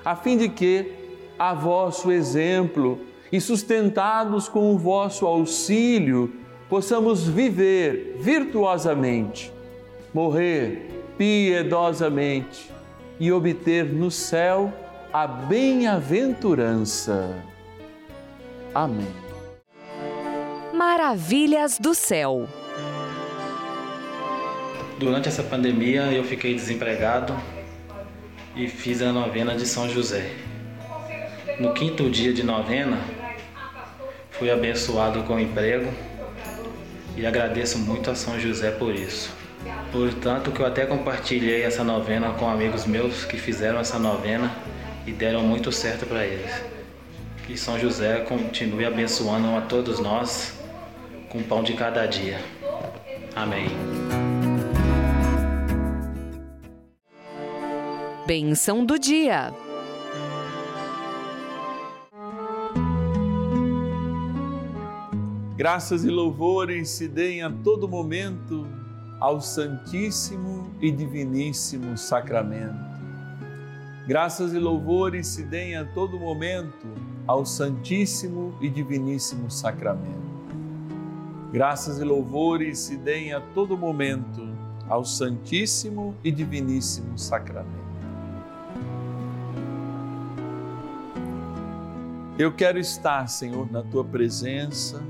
a 0.03 0.15
fim 0.15 0.37
de 0.37 0.49
que, 0.49 0.93
a 1.39 1.53
vosso 1.53 2.11
exemplo 2.11 2.99
e 3.31 3.39
sustentados 3.39 4.49
com 4.49 4.73
o 4.73 4.77
vosso 4.77 5.25
auxílio, 5.25 6.33
possamos 6.67 7.27
viver 7.27 8.17
virtuosamente 8.19 9.51
morrer 10.13 10.89
piedosamente 11.17 12.69
e 13.19 13.31
obter 13.31 13.85
no 13.85 14.11
céu 14.11 14.73
a 15.13 15.25
bem-aventurança. 15.27 17.35
Amém. 18.73 19.30
Maravilhas 20.83 21.77
do 21.77 21.93
céu. 21.93 22.49
Durante 24.97 25.27
essa 25.27 25.43
pandemia 25.43 26.05
eu 26.11 26.23
fiquei 26.23 26.55
desempregado 26.55 27.37
e 28.55 28.67
fiz 28.67 28.99
a 29.03 29.11
novena 29.11 29.55
de 29.55 29.67
São 29.67 29.87
José. 29.87 30.31
No 31.59 31.71
quinto 31.75 32.09
dia 32.09 32.33
de 32.33 32.41
novena, 32.41 32.97
fui 34.31 34.49
abençoado 34.49 35.21
com 35.21 35.39
emprego 35.39 35.93
e 37.15 37.27
agradeço 37.27 37.77
muito 37.77 38.09
a 38.09 38.15
São 38.15 38.39
José 38.39 38.71
por 38.71 38.95
isso. 38.95 39.29
Portanto, 39.91 40.51
que 40.51 40.61
eu 40.61 40.65
até 40.65 40.87
compartilhei 40.87 41.61
essa 41.61 41.83
novena 41.83 42.31
com 42.31 42.49
amigos 42.49 42.87
meus 42.87 43.23
que 43.23 43.37
fizeram 43.37 43.79
essa 43.79 43.99
novena 43.99 44.51
e 45.05 45.11
deram 45.11 45.43
muito 45.43 45.71
certo 45.71 46.07
para 46.07 46.25
eles. 46.25 46.51
Que 47.45 47.55
São 47.55 47.77
José 47.77 48.21
continue 48.21 48.83
abençoando 48.83 49.55
a 49.55 49.61
todos 49.61 49.99
nós 49.99 50.59
com 51.31 51.39
o 51.39 51.43
pão 51.43 51.63
de 51.63 51.73
cada 51.73 52.05
dia. 52.05 52.39
Amém. 53.35 53.69
Benção 58.27 58.85
do 58.85 58.99
dia. 58.99 59.53
Graças 65.55 66.03
e 66.03 66.09
louvores 66.09 66.89
se 66.89 67.07
deem 67.07 67.43
a 67.43 67.49
todo 67.49 67.87
momento 67.87 68.67
ao 69.19 69.39
Santíssimo 69.39 70.71
e 70.81 70.91
Diviníssimo 70.91 71.97
Sacramento. 71.97 72.91
Graças 74.07 74.53
e 74.53 74.59
louvores 74.59 75.27
se 75.27 75.43
deem 75.43 75.77
a 75.77 75.85
todo 75.85 76.19
momento 76.19 76.87
ao 77.27 77.45
Santíssimo 77.45 78.57
e 78.59 78.67
Diviníssimo 78.67 79.49
Sacramento. 79.51 80.30
Graças 81.51 81.99
e 81.99 82.03
louvores 82.03 82.79
se 82.79 82.97
deem 82.97 83.33
a 83.33 83.41
todo 83.41 83.77
momento 83.77 84.47
ao 84.87 85.03
Santíssimo 85.03 86.15
e 86.23 86.31
Diviníssimo 86.31 87.17
Sacramento. 87.17 87.81
Eu 92.39 92.51
quero 92.51 92.79
estar, 92.79 93.27
Senhor, 93.27 93.71
na 93.71 93.83
tua 93.83 94.03
presença 94.03 95.03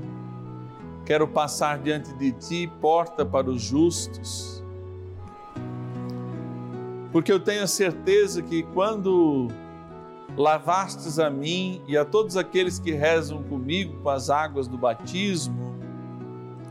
Quero 1.04 1.26
passar 1.26 1.78
diante 1.78 2.12
de 2.14 2.30
ti, 2.32 2.72
porta 2.80 3.26
para 3.26 3.50
os 3.50 3.60
justos. 3.60 4.62
Porque 7.10 7.30
eu 7.30 7.40
tenho 7.40 7.64
a 7.64 7.66
certeza 7.66 8.40
que 8.40 8.62
quando 8.62 9.48
lavastes 10.36 11.18
a 11.18 11.28
mim 11.28 11.82
e 11.88 11.96
a 11.96 12.04
todos 12.04 12.36
aqueles 12.36 12.78
que 12.78 12.92
rezam 12.92 13.42
comigo 13.42 14.00
com 14.00 14.08
as 14.08 14.30
águas 14.30 14.68
do 14.68 14.78
batismo, 14.78 15.71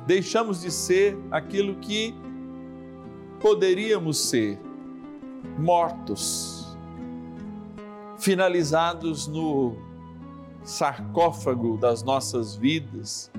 deixamos 0.06 0.62
de 0.62 0.72
ser 0.72 1.18
aquilo 1.30 1.76
que 1.76 2.16
poderíamos 3.40 4.18
ser, 4.18 4.60
mortos, 5.58 6.78
finalizados 8.18 9.28
no 9.28 9.76
sarcófago 10.64 11.78
das 11.78 12.04
nossas 12.04 12.56
vidas 12.56 13.32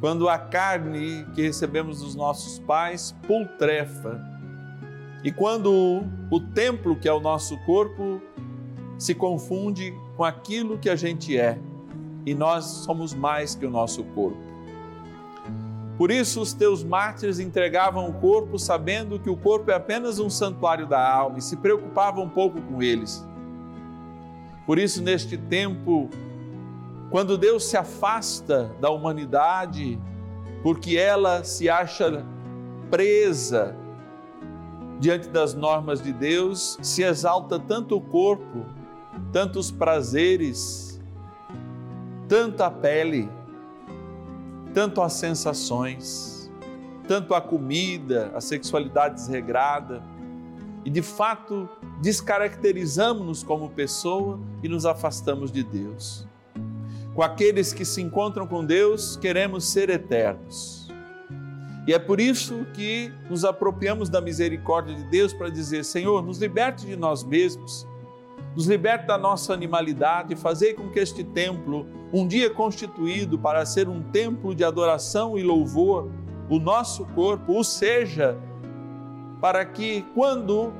quando 0.00 0.28
a 0.28 0.38
carne 0.38 1.26
que 1.34 1.42
recebemos 1.42 2.00
dos 2.00 2.14
nossos 2.14 2.58
pais 2.60 3.14
pultrefa 3.26 4.20
e 5.24 5.32
quando 5.32 6.02
o 6.30 6.40
templo 6.54 6.96
que 6.96 7.08
é 7.08 7.12
o 7.12 7.20
nosso 7.20 7.56
corpo 7.64 8.20
se 8.98 9.14
confunde 9.14 9.94
com 10.16 10.24
aquilo 10.24 10.78
que 10.78 10.88
a 10.88 10.96
gente 10.96 11.36
é 11.36 11.58
e 12.24 12.34
nós 12.34 12.64
somos 12.64 13.14
mais 13.14 13.54
que 13.54 13.64
o 13.64 13.70
nosso 13.70 14.04
corpo. 14.04 14.45
Por 15.96 16.10
isso, 16.10 16.40
os 16.40 16.52
teus 16.52 16.84
mártires 16.84 17.38
entregavam 17.38 18.08
o 18.08 18.12
corpo 18.14 18.58
sabendo 18.58 19.18
que 19.18 19.30
o 19.30 19.36
corpo 19.36 19.70
é 19.70 19.74
apenas 19.74 20.18
um 20.18 20.28
santuário 20.28 20.86
da 20.86 21.00
alma 21.10 21.38
e 21.38 21.42
se 21.42 21.56
preocupavam 21.56 22.24
um 22.24 22.28
pouco 22.28 22.60
com 22.60 22.82
eles. 22.82 23.26
Por 24.66 24.78
isso, 24.78 25.02
neste 25.02 25.38
tempo 25.38 26.10
quando 27.10 27.38
Deus 27.38 27.64
se 27.64 27.76
afasta 27.76 28.74
da 28.80 28.90
humanidade, 28.90 29.98
porque 30.62 30.96
ela 30.96 31.44
se 31.44 31.68
acha 31.68 32.24
presa 32.90 33.76
diante 34.98 35.28
das 35.28 35.54
normas 35.54 36.02
de 36.02 36.12
Deus, 36.12 36.78
se 36.82 37.02
exalta 37.02 37.58
tanto 37.58 37.96
o 37.96 38.00
corpo, 38.00 38.64
tantos 39.32 39.70
prazeres, 39.70 41.00
tanta 42.26 42.70
pele, 42.70 43.28
tanto 44.76 45.00
as 45.00 45.14
sensações, 45.14 46.50
tanto 47.08 47.34
a 47.34 47.40
comida, 47.40 48.30
a 48.34 48.42
sexualidade 48.42 49.14
desregrada, 49.14 50.02
e 50.84 50.90
de 50.90 51.00
fato 51.00 51.66
descaracterizamos-nos 52.02 53.42
como 53.42 53.70
pessoa 53.70 54.38
e 54.62 54.68
nos 54.68 54.84
afastamos 54.84 55.50
de 55.50 55.62
Deus. 55.62 56.28
Com 57.14 57.22
aqueles 57.22 57.72
que 57.72 57.86
se 57.86 58.02
encontram 58.02 58.46
com 58.46 58.62
Deus, 58.62 59.16
queremos 59.16 59.64
ser 59.64 59.88
eternos. 59.88 60.92
E 61.86 61.94
é 61.94 61.98
por 61.98 62.20
isso 62.20 62.66
que 62.74 63.10
nos 63.30 63.46
apropriamos 63.46 64.10
da 64.10 64.20
misericórdia 64.20 64.94
de 64.94 65.04
Deus 65.04 65.32
para 65.32 65.48
dizer: 65.48 65.86
Senhor, 65.86 66.22
nos 66.22 66.36
liberte 66.36 66.84
de 66.84 66.96
nós 66.96 67.24
mesmos, 67.24 67.88
nos 68.56 68.66
liberte 68.66 69.06
da 69.06 69.18
nossa 69.18 69.52
animalidade 69.52 70.34
e 70.34 70.74
com 70.74 70.88
que 70.88 70.98
este 70.98 71.22
templo, 71.22 71.86
um 72.10 72.26
dia 72.26 72.48
constituído 72.48 73.38
para 73.38 73.66
ser 73.66 73.86
um 73.86 74.02
templo 74.02 74.54
de 74.54 74.64
adoração 74.64 75.36
e 75.36 75.42
louvor, 75.42 76.10
o 76.48 76.58
nosso 76.58 77.04
corpo, 77.14 77.58
o 77.58 77.62
seja, 77.62 78.38
para 79.42 79.62
que 79.66 80.00
quando 80.14 80.72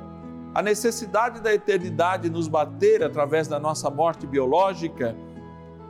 a 0.55 0.61
necessidade 0.63 1.39
da 1.39 1.53
eternidade 1.53 2.31
nos 2.31 2.47
bater 2.47 3.03
através 3.03 3.47
da 3.47 3.59
nossa 3.59 3.91
morte 3.91 4.25
biológica, 4.25 5.15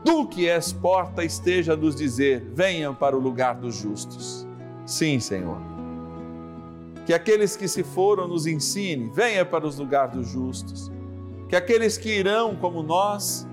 tu 0.04 0.28
que 0.28 0.50
és 0.50 0.74
porta, 0.74 1.24
esteja 1.24 1.72
a 1.72 1.78
nos 1.78 1.96
dizer: 1.96 2.52
venham 2.54 2.94
para 2.94 3.16
o 3.16 3.20
lugar 3.20 3.56
dos 3.56 3.78
justos. 3.78 4.46
Sim, 4.86 5.22
Senhor. 5.22 5.62
Que 7.06 7.14
aqueles 7.14 7.56
que 7.56 7.70
se 7.70 7.82
foram 7.82 8.28
nos 8.28 8.46
ensine, 8.46 9.10
venha 9.14 9.46
para 9.46 9.66
os 9.66 9.80
lugares 9.80 10.14
dos 10.14 10.28
justos. 10.28 10.92
Que 11.48 11.56
aqueles 11.56 11.98
que 11.98 12.10
irão 12.10 12.56
como 12.56 12.84
nós 12.84 13.48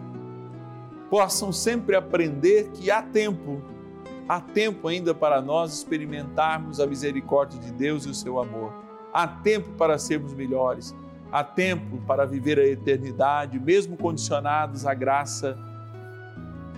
possam 1.08 1.52
sempre 1.52 1.94
aprender 1.94 2.70
que 2.72 2.90
há 2.90 3.00
tempo, 3.00 3.62
há 4.28 4.40
tempo 4.40 4.88
ainda 4.88 5.14
para 5.14 5.40
nós 5.40 5.72
experimentarmos 5.72 6.80
a 6.80 6.86
misericórdia 6.86 7.60
de 7.60 7.72
Deus 7.72 8.04
e 8.04 8.08
o 8.08 8.14
seu 8.14 8.40
amor. 8.40 8.72
Há 9.12 9.28
tempo 9.28 9.70
para 9.78 9.96
sermos 9.96 10.34
melhores. 10.34 10.94
Há 11.30 11.44
tempo 11.44 11.98
para 12.06 12.24
viver 12.24 12.58
a 12.58 12.66
eternidade, 12.66 13.58
mesmo 13.58 13.96
condicionados 13.96 14.86
à 14.86 14.94
graça 14.94 15.56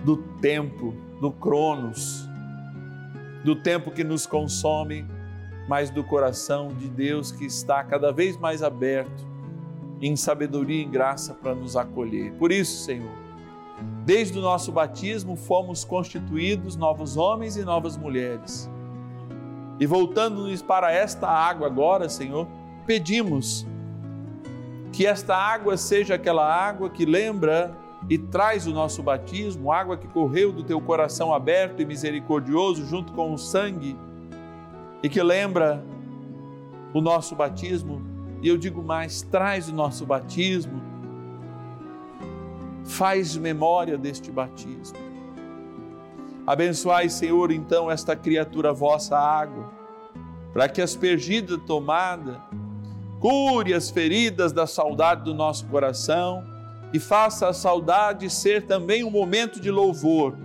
do 0.03 0.17
tempo, 0.39 0.95
do 1.19 1.31
cronos, 1.31 2.27
do 3.43 3.55
tempo 3.55 3.91
que 3.91 4.03
nos 4.03 4.25
consome, 4.25 5.05
mas 5.67 5.89
do 5.89 6.03
coração 6.03 6.69
de 6.69 6.87
Deus 6.87 7.31
que 7.31 7.45
está 7.45 7.83
cada 7.83 8.11
vez 8.11 8.37
mais 8.37 8.63
aberto 8.63 9.26
em 10.01 10.15
sabedoria 10.15 10.81
e 10.81 10.85
graça 10.85 11.33
para 11.33 11.55
nos 11.55 11.75
acolher. 11.75 12.33
Por 12.33 12.51
isso, 12.51 12.83
Senhor, 12.83 13.11
desde 14.05 14.37
o 14.37 14.41
nosso 14.41 14.71
batismo 14.71 15.35
fomos 15.35 15.83
constituídos 15.83 16.75
novos 16.75 17.17
homens 17.17 17.57
e 17.57 17.63
novas 17.63 17.97
mulheres. 17.97 18.69
E 19.79 19.85
voltando-nos 19.85 20.61
para 20.61 20.91
esta 20.91 21.27
água 21.27 21.67
agora, 21.67 22.09
Senhor, 22.09 22.47
pedimos 22.85 23.65
que 24.91 25.05
esta 25.05 25.35
água 25.35 25.77
seja 25.77 26.15
aquela 26.15 26.45
água 26.45 26.89
que 26.89 27.05
lembra 27.05 27.75
e 28.09 28.17
traz 28.17 28.65
o 28.65 28.71
nosso 28.71 29.03
batismo, 29.03 29.71
água 29.71 29.97
que 29.97 30.07
correu 30.07 30.51
do 30.51 30.63
teu 30.63 30.79
coração 30.79 31.33
aberto 31.33 31.81
e 31.81 31.85
misericordioso 31.85 32.85
junto 32.85 33.13
com 33.13 33.33
o 33.33 33.37
sangue 33.37 33.97
e 35.03 35.09
que 35.09 35.21
lembra 35.21 35.83
o 36.93 37.01
nosso 37.01 37.35
batismo. 37.35 38.16
E 38.41 38.47
eu 38.47 38.57
digo 38.57 38.83
mais: 38.83 39.21
traz 39.21 39.69
o 39.69 39.73
nosso 39.73 40.05
batismo, 40.05 40.81
faz 42.85 43.35
memória 43.35 43.97
deste 43.97 44.31
batismo. 44.31 44.97
Abençoai, 46.45 47.09
Senhor, 47.09 47.51
então, 47.51 47.91
esta 47.91 48.15
criatura 48.15 48.71
vossa 48.71 49.17
água, 49.17 49.69
para 50.53 50.69
que 50.69 50.81
aspergida 50.81 51.57
tomada, 51.57 52.41
cure 53.19 53.73
as 53.73 53.89
feridas 53.89 54.53
da 54.53 54.65
saudade 54.65 55.25
do 55.25 55.33
nosso 55.33 55.65
coração 55.67 56.43
e 56.93 56.99
faça 56.99 57.49
a 57.49 57.53
saudade 57.53 58.29
ser 58.29 58.65
também 58.65 59.03
um 59.03 59.11
momento 59.11 59.59
de 59.59 59.69
louvor 59.69 60.37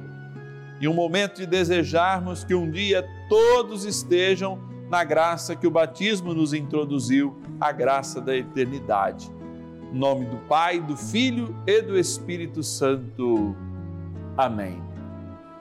e 0.80 0.88
um 0.88 0.94
momento 0.94 1.36
de 1.36 1.46
desejarmos 1.46 2.42
que 2.42 2.54
um 2.54 2.68
dia 2.68 3.08
todos 3.28 3.84
estejam 3.84 4.58
na 4.92 5.04
graça 5.04 5.56
que 5.56 5.66
o 5.66 5.70
batismo 5.70 6.34
nos 6.34 6.52
introduziu, 6.52 7.34
a 7.58 7.72
graça 7.72 8.20
da 8.20 8.36
eternidade. 8.36 9.32
Em 9.90 9.98
nome 9.98 10.26
do 10.26 10.36
Pai, 10.46 10.80
do 10.80 10.98
Filho 10.98 11.56
e 11.66 11.80
do 11.80 11.98
Espírito 11.98 12.62
Santo. 12.62 13.56
Amém. 14.36 14.82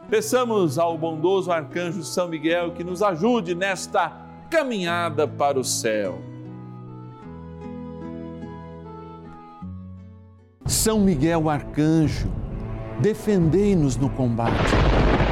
Peçamos 0.09 0.77
ao 0.77 0.97
bondoso 0.97 1.49
arcanjo 1.49 2.03
São 2.03 2.27
Miguel 2.27 2.73
que 2.73 2.83
nos 2.83 3.01
ajude 3.01 3.55
nesta 3.55 4.11
caminhada 4.49 5.25
para 5.25 5.57
o 5.57 5.63
céu. 5.63 6.19
São 10.65 10.99
Miguel 10.99 11.49
arcanjo, 11.49 12.29
defendei-nos 12.99 13.95
no 13.95 14.09
combate 14.09 14.80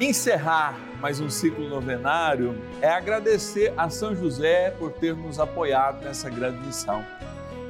encerrar 0.00 0.78
mais 1.00 1.20
um 1.20 1.30
ciclo 1.30 1.68
novenário 1.68 2.56
é 2.80 2.88
agradecer 2.88 3.72
a 3.76 3.88
São 3.88 4.14
José 4.14 4.70
por 4.78 4.92
ter 4.92 5.14
nos 5.14 5.38
apoiado 5.38 6.04
nessa 6.04 6.28
grande 6.28 6.58
missão. 6.66 7.04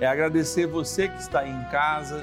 É 0.01 0.07
agradecer 0.07 0.67
você 0.67 1.09
que 1.09 1.19
está 1.21 1.47
em 1.47 1.65
casa 1.65 2.23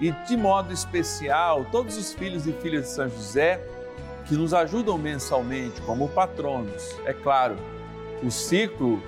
e, 0.00 0.10
de 0.26 0.36
modo 0.36 0.72
especial, 0.72 1.64
todos 1.70 1.96
os 1.96 2.12
filhos 2.12 2.46
e 2.46 2.52
filhas 2.52 2.84
de 2.84 2.90
São 2.90 3.08
José 3.08 3.60
que 4.26 4.34
nos 4.34 4.54
ajudam 4.54 4.96
mensalmente 4.98 5.80
como 5.82 6.08
patronos. 6.08 6.96
É 7.04 7.12
claro, 7.12 7.56
o 8.22 8.30
ciclo 8.30 9.02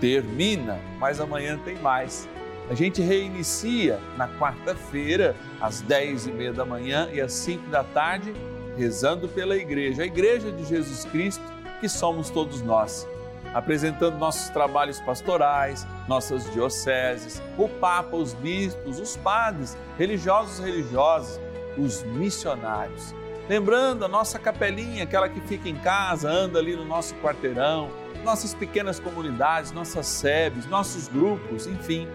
termina, 0.00 0.78
mas 0.98 1.20
amanhã 1.20 1.58
tem 1.64 1.76
mais. 1.76 2.28
A 2.70 2.74
gente 2.74 3.02
reinicia 3.02 3.98
na 4.16 4.28
quarta-feira, 4.28 5.34
às 5.60 5.80
10 5.80 6.26
e 6.26 6.32
meia 6.32 6.52
da 6.52 6.64
manhã 6.64 7.08
e 7.12 7.20
às 7.20 7.32
5 7.32 7.68
da 7.68 7.84
tarde 7.84 8.32
rezando 8.76 9.28
pela 9.28 9.56
igreja, 9.56 10.02
a 10.02 10.06
igreja 10.06 10.50
de 10.50 10.64
Jesus 10.64 11.04
Cristo, 11.06 11.42
que 11.80 11.88
somos 11.88 12.30
todos 12.30 12.62
nós, 12.62 13.06
apresentando 13.52 14.18
nossos 14.18 14.48
trabalhos 14.50 15.00
pastorais, 15.00 15.86
nossas 16.08 16.50
dioceses, 16.52 17.42
o 17.58 17.68
Papa, 17.68 18.16
os 18.16 18.34
bispos, 18.34 19.00
os 19.00 19.16
padres, 19.16 19.76
religiosos 19.98 20.64
religiosas, 20.64 21.40
os 21.76 22.02
missionários. 22.02 23.14
Lembrando 23.48 24.04
a 24.04 24.08
nossa 24.08 24.38
capelinha, 24.38 25.02
aquela 25.02 25.28
que 25.28 25.40
fica 25.40 25.68
em 25.68 25.76
casa, 25.76 26.30
anda 26.30 26.58
ali 26.58 26.76
no 26.76 26.84
nosso 26.84 27.14
quarteirão, 27.16 27.90
nossas 28.24 28.54
pequenas 28.54 29.00
comunidades, 29.00 29.72
nossas 29.72 30.06
sebes, 30.06 30.66
nossos 30.66 31.08
grupos, 31.08 31.66
enfim, 31.66 32.06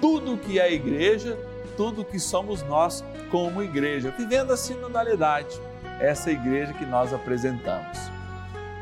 tudo 0.00 0.38
que 0.38 0.60
é 0.60 0.72
igreja, 0.72 1.36
tudo 1.76 2.04
que 2.04 2.20
somos 2.20 2.62
nós 2.62 3.04
como 3.30 3.62
igreja, 3.62 4.14
vivendo 4.16 4.52
a 4.52 4.56
sinodalidade 4.56 5.60
essa 6.00 6.30
igreja 6.30 6.72
que 6.72 6.84
nós 6.84 7.12
apresentamos. 7.12 7.98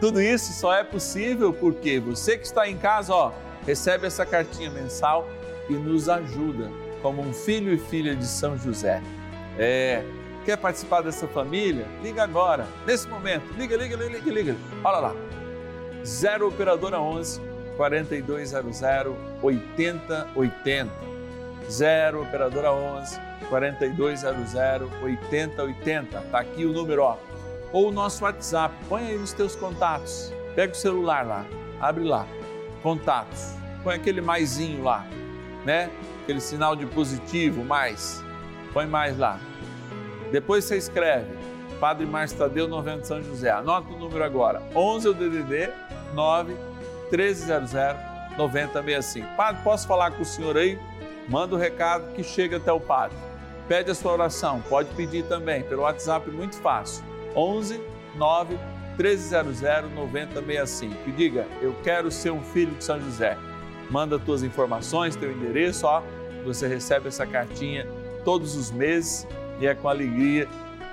Tudo 0.01 0.21
isso 0.21 0.53
só 0.53 0.75
é 0.75 0.83
possível 0.83 1.53
porque 1.53 2.01
você 2.01 2.39
que 2.39 2.47
está 2.47 2.69
em 2.69 2.77
casa, 2.77 3.15
ó, 3.15 3.33
recebe 3.67 4.07
essa 4.07 4.25
cartinha 4.25 4.71
mensal 4.71 5.29
e 5.69 5.75
nos 5.75 6.09
ajuda 6.09 6.71
como 7.03 7.23
um 7.23 7.33
filho 7.33 7.73
e 7.73 7.79
filha 7.79 8.17
de 8.17 8.27
São 8.27 8.57
José. 8.57 9.03
É, 9.59 10.03
quer 10.45 10.57
participar 10.57 11.03
dessa 11.03 11.29
família? 11.29 11.87
Liga 12.03 12.23
agora, 12.23 12.67
nesse 12.87 13.07
momento. 13.09 13.45
Liga, 13.59 13.77
liga, 13.77 13.97
liga, 13.97 14.19
liga, 14.19 14.33
liga. 14.33 14.57
Olha 14.83 14.99
lá. 14.99 15.15
0 16.05 16.49
operadora 16.49 16.99
11 16.99 17.41
4200 17.77 18.81
8080. 19.43 20.91
0 21.69 22.23
operadora 22.23 22.73
11 22.73 23.30
4200 23.49 24.55
8080. 25.03 26.21
Tá 26.31 26.41
aqui 26.41 26.65
o 26.65 26.73
número, 26.73 27.03
ó. 27.03 27.17
Ou 27.73 27.89
o 27.89 27.93
nosso 27.93 28.25
WhatsApp. 28.25 28.75
Põe 28.89 29.07
aí 29.07 29.19
nos 29.19 29.33
teus 29.33 29.55
contatos. 29.57 30.33
Pega 30.55 30.73
o 30.73 30.77
celular 30.77 31.27
lá, 31.27 31.47
abre 31.81 32.05
lá. 32.05 32.27
Contatos. 32.83 33.55
Põe 33.83 33.95
aquele 33.95 34.21
maisinho 34.21 34.83
lá, 34.83 35.07
né? 35.65 35.91
Aquele 36.23 36.41
sinal 36.41 36.77
de 36.77 36.87
positivo, 36.87 37.65
mais. 37.65 38.23
Põe 38.73 38.87
mais 38.87 39.17
lá. 39.19 39.39
Depois 40.31 40.65
você 40.65 40.77
escreve 40.77 41.37
Padre 41.81 42.07
Márcio 42.07 42.39
Tadeu 42.39 42.69
90 42.69 43.05
São 43.05 43.23
José. 43.23 43.51
Anota 43.51 43.93
o 43.93 43.99
número 43.99 44.23
agora. 44.23 44.63
11 44.75 45.07
é 45.07 45.11
o 45.11 45.15
DDD 45.15 45.73
9 46.15 46.55
1300 47.11 47.73
9065. 48.37 49.37
Padre, 49.37 49.63
posso 49.63 49.89
falar 49.89 50.13
com 50.13 50.23
o 50.23 50.25
senhor 50.25 50.57
aí? 50.57 50.79
Manda 51.29 51.55
o 51.55 51.59
um 51.59 51.61
recado 51.61 52.13
que 52.15 52.23
chega 52.23 52.57
até 52.59 52.73
o 52.73 52.81
padre 52.81 53.17
pede 53.71 53.89
a 53.89 53.95
sua 53.95 54.15
oração, 54.15 54.61
pode 54.69 54.93
pedir 54.97 55.23
também 55.27 55.63
pelo 55.63 55.83
WhatsApp 55.83 56.29
muito 56.29 56.57
fácil. 56.57 57.05
11 57.37 57.81
9 58.17 58.59
1300 58.99 59.61
9065. 59.95 60.97
E 61.07 61.13
diga: 61.13 61.47
Eu 61.63 61.73
quero 61.85 62.11
ser 62.11 62.33
um 62.33 62.43
filho 62.43 62.75
de 62.75 62.83
São 62.83 63.01
José. 63.01 63.39
Manda 63.89 64.19
tuas 64.19 64.43
informações, 64.43 65.15
teu 65.15 65.31
endereço, 65.31 65.87
ó. 65.87 66.03
Você 66.45 66.67
recebe 66.67 67.07
essa 67.07 67.25
cartinha 67.25 67.87
todos 68.25 68.57
os 68.57 68.73
meses 68.73 69.25
e 69.61 69.69
é 69.69 69.75
com 69.75 69.89
alegria, 69.89 70.49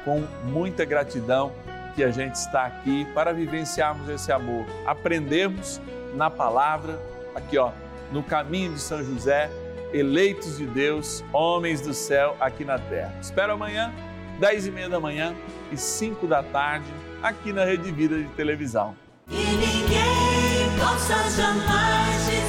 com 0.06 0.28
muita 0.44 0.86
gratidão 0.86 1.52
que 1.96 2.04
a 2.04 2.12
gente 2.12 2.36
está 2.36 2.68
aqui 2.68 3.06
para 3.12 3.34
vivenciarmos 3.34 4.08
esse 4.08 4.32
amor, 4.32 4.68
aprendermos 4.86 5.82
na 6.14 6.30
palavra, 6.30 7.02
aqui 7.34 7.58
ó, 7.58 7.72
no 8.12 8.22
caminho 8.22 8.74
de 8.74 8.80
São 8.80 9.04
José 9.04 9.50
eleitos 9.94 10.58
de 10.58 10.66
Deus, 10.66 11.24
homens 11.32 11.82
do 11.82 11.94
céu 11.94 12.36
aqui 12.40 12.66
na 12.66 12.78
terra. 12.78 13.14
Espero 13.22 13.54
amanhã, 13.54 13.94
10 14.40 14.68
e 14.68 14.72
meia 14.72 14.90
da 14.90 15.00
manhã 15.00 15.36
e 15.72 15.78
5 15.78 16.28
da 16.28 16.44
tarde, 16.44 16.88
aqui 17.22 17.52
na 17.52 17.66
Rede 17.66 17.92
Vida 17.92 18.18
de 18.18 18.28
Televisão. 18.30 18.96
E 19.30 19.36
ninguém 19.36 20.80
possa 20.80 21.30
jamais 21.30 22.47